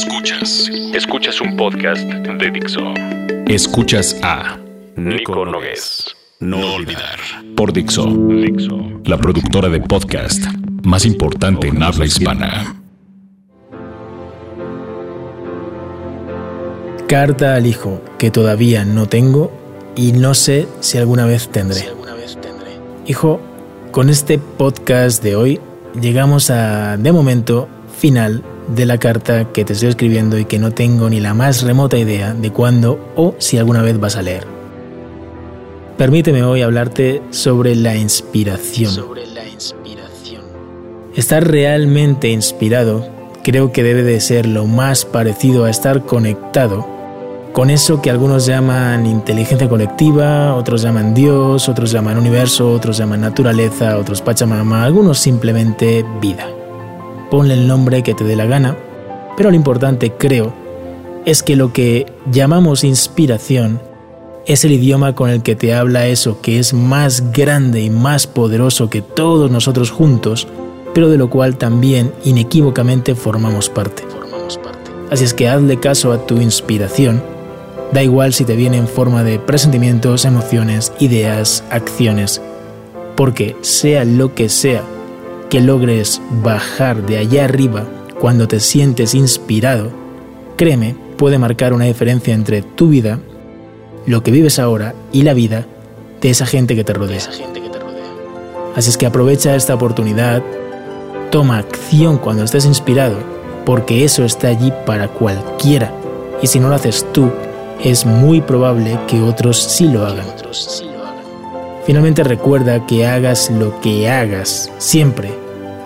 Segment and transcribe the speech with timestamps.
[0.00, 0.70] Escuchas.
[0.92, 2.82] Escuchas un podcast de Dixo.
[3.46, 4.58] Escuchas a
[4.94, 6.14] Nico Nogués.
[6.38, 7.18] No olvidar.
[7.56, 8.76] por Dixo, Dixo.
[9.06, 10.44] la productora de podcast
[10.82, 12.76] más importante en habla hispana.
[17.08, 19.50] Carta al hijo que todavía no tengo
[19.96, 21.88] y no sé si alguna vez tendré.
[23.06, 23.40] Hijo,
[23.92, 25.60] con este podcast de hoy
[25.98, 30.72] llegamos a, de momento, final de la carta que te estoy escribiendo y que no
[30.72, 34.46] tengo ni la más remota idea de cuándo o si alguna vez vas a leer.
[35.96, 38.92] Permíteme hoy hablarte sobre la inspiración.
[41.14, 43.08] Estar realmente inspirado
[43.42, 46.86] creo que debe de ser lo más parecido a estar conectado
[47.52, 53.22] con eso que algunos llaman inteligencia colectiva, otros llaman Dios, otros llaman universo, otros llaman
[53.22, 56.55] naturaleza, otros Pachamama, algunos simplemente vida.
[57.30, 58.76] Ponle el nombre que te dé la gana,
[59.36, 60.52] pero lo importante creo
[61.24, 63.80] es que lo que llamamos inspiración
[64.46, 68.26] es el idioma con el que te habla eso que es más grande y más
[68.26, 70.46] poderoso que todos nosotros juntos,
[70.94, 74.04] pero de lo cual también inequívocamente formamos parte.
[75.10, 77.22] Así es que hazle caso a tu inspiración
[77.92, 82.42] Da igual si te viene en forma de presentimientos, emociones, ideas, acciones,
[83.16, 84.82] porque sea lo que sea
[85.48, 87.84] que logres bajar de allá arriba
[88.18, 89.90] cuando te sientes inspirado,
[90.56, 93.18] créeme, puede marcar una diferencia entre tu vida,
[94.06, 95.66] lo que vives ahora y la vida
[96.20, 97.20] de esa gente que te rodea.
[98.74, 100.42] Así es que aprovecha esta oportunidad,
[101.30, 103.16] toma acción cuando estés inspirado,
[103.64, 105.92] porque eso está allí para cualquiera.
[106.42, 107.30] Y si no lo haces tú,
[107.82, 110.26] es muy probable que otros sí lo hagan.
[111.86, 115.30] Finalmente recuerda que hagas lo que hagas, siempre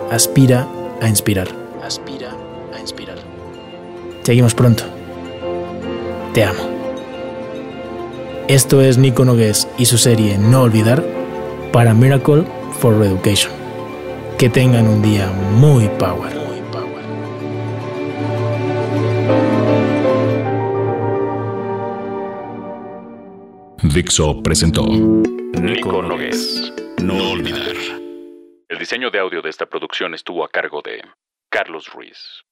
[0.09, 0.67] aspira
[0.99, 1.47] a inspirar.
[1.83, 2.31] Aspira
[2.75, 3.17] a inspirar.
[4.23, 4.83] Seguimos pronto.
[6.33, 6.63] Te amo.
[8.47, 11.05] Esto es Nico Nogués y su serie No Olvidar
[11.71, 12.45] para Miracle
[12.79, 13.51] for Education.
[14.39, 16.40] Que tengan un día muy power.
[23.83, 26.71] Dixo presentó Nico Nogués.
[27.01, 27.75] No olvidar.
[28.69, 31.01] El diseño de audio de esta producción estuvo a cargo de
[31.49, 32.43] Carlos Ruiz.